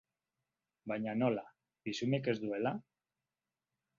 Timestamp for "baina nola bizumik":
0.91-2.31